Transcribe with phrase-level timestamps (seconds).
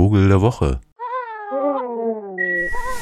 [0.00, 0.80] Vogel der Woche.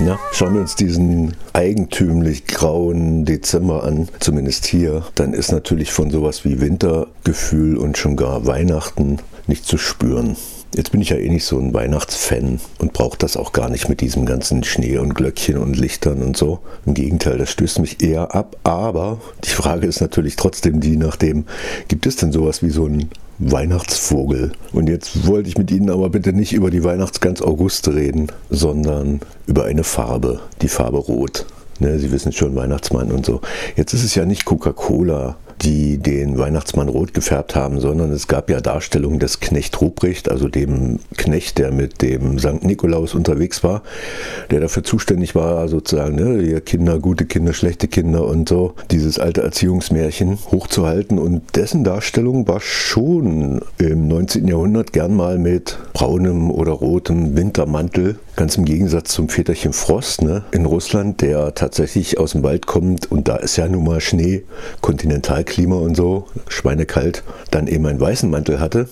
[0.01, 6.11] Na, schauen wir uns diesen eigentümlich grauen Dezember an, zumindest hier, dann ist natürlich von
[6.11, 10.37] sowas wie Wintergefühl und schon gar Weihnachten nicht zu spüren.
[10.75, 13.89] Jetzt bin ich ja eh nicht so ein Weihnachtsfan und brauche das auch gar nicht
[13.89, 16.59] mit diesem ganzen Schnee und Glöckchen und Lichtern und so.
[16.85, 18.57] Im Gegenteil, das stößt mich eher ab.
[18.65, 21.45] Aber die Frage ist natürlich trotzdem die nach dem,
[21.87, 23.09] gibt es denn sowas wie so ein
[23.39, 24.53] Weihnachtsvogel.
[24.73, 29.21] Und jetzt wollte ich mit Ihnen aber bitte nicht über die Weihnachtsgans August reden, sondern
[29.47, 31.47] über eine Farbe, die Farbe Rot.
[31.81, 33.41] Ne, Sie wissen schon, Weihnachtsmann und so.
[33.77, 38.51] Jetzt ist es ja nicht Coca-Cola, die den Weihnachtsmann rot gefärbt haben, sondern es gab
[38.51, 42.65] ja Darstellungen des Knecht Ruprecht, also dem Knecht, der mit dem St.
[42.65, 43.83] Nikolaus unterwegs war,
[44.51, 49.19] der dafür zuständig war, sozusagen, ne, ihr Kinder, gute Kinder, schlechte Kinder und so, dieses
[49.19, 51.19] alte Erziehungsmärchen hochzuhalten.
[51.19, 54.47] Und dessen Darstellung war schon im 19.
[54.47, 60.45] Jahrhundert gern mal mit braunem oder rotem Wintermantel, ganz im Gegensatz zum Väterchen Frost ne,
[60.53, 64.45] in Russland, der tatsächlich aus dem Wald kommt und da ist ja nun mal Schnee,
[64.81, 68.89] kontinental Klima und so, schweinekalt, dann eben einen weißen Mantel hatte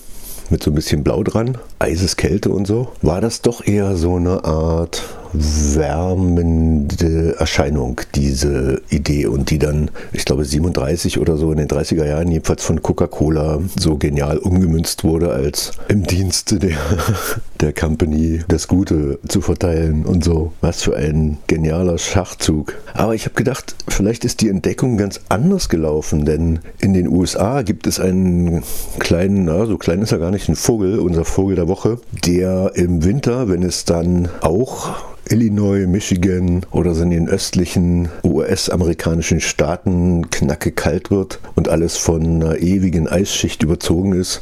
[0.49, 4.43] mit so ein bisschen Blau dran, Eiseskälte und so, war das doch eher so eine
[4.43, 11.67] Art wärmende Erscheinung, diese Idee und die dann, ich glaube 37 oder so in den
[11.67, 16.77] 30er Jahren jedenfalls von Coca-Cola so genial umgemünzt wurde, als im Dienste der,
[17.61, 20.53] der Company das Gute zu verteilen und so.
[20.61, 22.75] Was für ein genialer Schachzug.
[22.93, 27.61] Aber ich habe gedacht, vielleicht ist die Entdeckung ganz anders gelaufen, denn in den USA
[27.61, 28.63] gibt es einen
[28.99, 32.71] kleinen, na, so klein ist er gar nicht, ein Vogel, unser Vogel der Woche, der
[32.75, 34.95] im Winter, wenn es dann auch
[35.29, 42.23] Illinois, Michigan oder so in den östlichen US-amerikanischen Staaten knacke kalt wird und alles von
[42.23, 44.41] einer ewigen Eisschicht überzogen ist,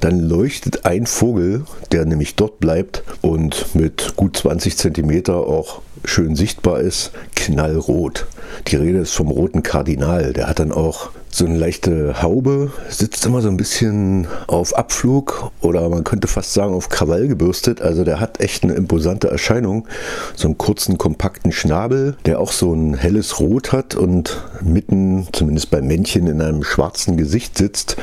[0.00, 6.36] dann leuchtet ein Vogel, der nämlich dort bleibt und mit gut 20 Zentimeter auch schön
[6.36, 8.26] sichtbar ist, knallrot.
[8.68, 10.32] Die Rede ist vom roten Kardinal.
[10.32, 15.50] Der hat dann auch so eine leichte Haube, sitzt immer so ein bisschen auf Abflug
[15.62, 17.80] oder man könnte fast sagen auf Krawall gebürstet.
[17.80, 19.88] Also der hat echt eine imposante Erscheinung.
[20.36, 25.70] So einen kurzen, kompakten Schnabel, der auch so ein helles Rot hat und mitten, zumindest
[25.70, 27.96] beim Männchen, in einem schwarzen Gesicht sitzt.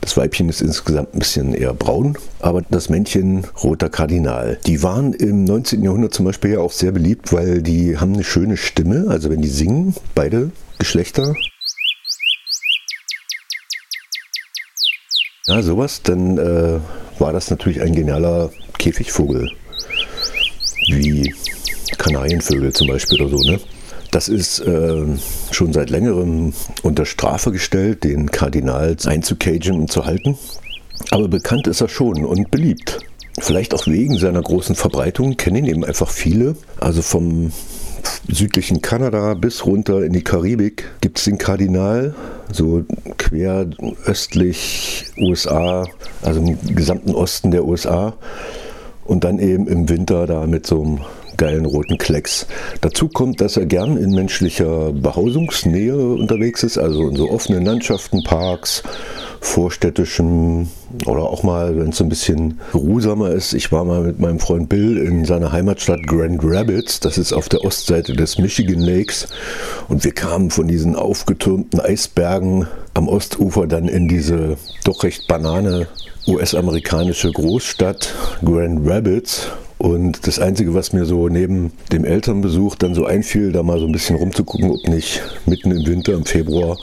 [0.00, 4.58] Das Weibchen ist insgesamt ein bisschen eher braun, aber das Männchen roter Kardinal.
[4.66, 5.82] Die waren im 19.
[5.82, 9.06] Jahrhundert zum Beispiel ja auch sehr beliebt, weil die haben eine schöne Stimme.
[9.08, 11.34] Also wenn die singen, beide Geschlechter,
[15.50, 16.78] Ja, sowas, dann äh,
[17.18, 19.50] war das natürlich ein genialer Käfigvogel.
[20.86, 21.34] Wie
[21.98, 23.58] Kanarienvögel zum Beispiel oder so, ne?
[24.12, 25.02] Das ist äh,
[25.50, 26.52] schon seit längerem
[26.84, 30.38] unter Strafe gestellt, den Kardinal einzucagen und zu halten.
[31.10, 33.00] Aber bekannt ist er schon und beliebt.
[33.40, 36.54] Vielleicht auch wegen seiner großen Verbreitung kennen ihn eben einfach viele.
[36.78, 37.50] Also vom
[38.28, 42.14] südlichen Kanada bis runter in die Karibik gibt es den Kardinal,
[42.52, 42.84] so
[43.18, 43.66] quer
[44.04, 45.86] östlich USA,
[46.22, 48.14] also im gesamten Osten der USA.
[49.04, 51.00] Und dann eben im Winter da mit so einem
[51.36, 52.46] geilen roten Klecks.
[52.80, 58.22] Dazu kommt, dass er gern in menschlicher Behausungsnähe unterwegs ist, also in so offenen Landschaften,
[58.22, 58.82] Parks,
[59.40, 60.68] vorstädtischen
[61.06, 63.54] oder auch mal, wenn es ein bisschen geruhsamer ist.
[63.54, 67.48] Ich war mal mit meinem Freund Bill in seiner Heimatstadt Grand Rapids, das ist auf
[67.48, 69.28] der Ostseite des Michigan Lakes.
[69.88, 75.88] Und wir kamen von diesen aufgetürmten Eisbergen am Ostufer dann in diese doch recht banane
[76.26, 78.14] US-amerikanische Großstadt
[78.44, 79.48] Grand Rapids
[79.80, 83.86] und das Einzige, was mir so neben dem Elternbesuch dann so einfiel, da mal so
[83.86, 86.76] ein bisschen rumzugucken, ob nicht mitten im Winter, im Februar,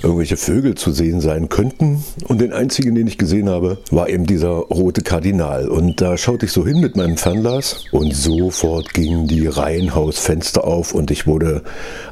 [0.00, 2.04] irgendwelche Vögel zu sehen sein könnten.
[2.28, 5.68] Und den einzigen, den ich gesehen habe, war eben dieser rote Kardinal.
[5.68, 10.94] Und da schaute ich so hin mit meinem Fernglas und sofort gingen die Reihenhausfenster auf
[10.94, 11.64] und ich wurde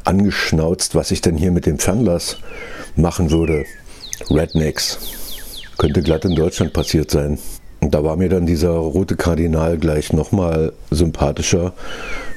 [0.02, 2.38] angeschnauzt, was ich denn hier mit dem Fernglas
[2.96, 3.66] machen würde.
[4.30, 4.98] Rednecks.
[5.78, 7.38] Könnte glatt in Deutschland passiert sein.
[7.84, 11.74] Und da war mir dann dieser rote Kardinal gleich nochmal sympathischer,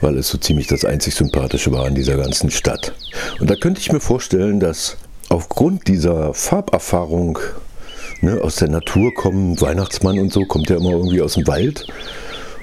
[0.01, 2.91] weil es so ziemlich das einzig Sympathische war in dieser ganzen Stadt.
[3.39, 4.97] Und da könnte ich mir vorstellen, dass
[5.29, 7.39] aufgrund dieser Farberfahrung
[8.19, 11.87] ne, aus der Natur kommen, Weihnachtsmann und so, kommt ja immer irgendwie aus dem Wald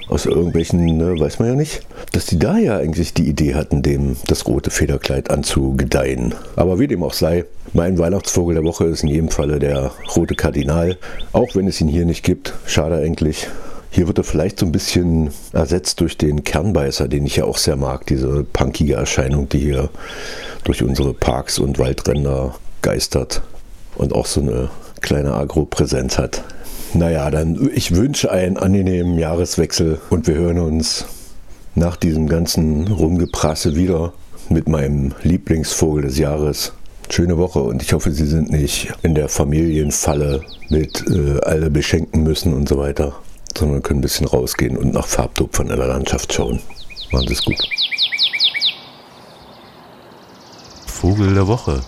[0.07, 1.81] aus irgendwelchen, ne, weiß man ja nicht,
[2.11, 6.35] dass die da ja eigentlich die Idee hatten, dem das rote Federkleid anzugedeihen.
[6.55, 10.35] Aber wie dem auch sei, mein Weihnachtsvogel der Woche ist in jedem Falle der rote
[10.35, 10.97] Kardinal,
[11.33, 12.53] auch wenn es ihn hier nicht gibt.
[12.65, 13.47] Schade eigentlich.
[13.89, 17.57] Hier wird er vielleicht so ein bisschen ersetzt durch den Kernbeißer, den ich ja auch
[17.57, 19.89] sehr mag, diese punkige Erscheinung, die hier
[20.65, 23.41] durch unsere Parks und Waldränder geistert
[23.95, 24.69] und auch so eine
[24.99, 26.43] kleine Agro-Präsenz hat.
[26.95, 31.05] Naja, dann ich wünsche einen angenehmen Jahreswechsel und wir hören uns
[31.75, 34.13] nach diesem ganzen Rumgeprasse wieder
[34.49, 36.73] mit meinem Lieblingsvogel des Jahres.
[37.09, 42.23] Schöne Woche und ich hoffe, Sie sind nicht in der Familienfalle mit äh, alle beschenken
[42.23, 43.13] müssen und so weiter,
[43.55, 46.59] sondern können ein bisschen rausgehen und nach Farbtupfern in der Landschaft schauen.
[47.11, 47.61] Machen Sie es gut.
[50.87, 51.81] Vogel der Woche.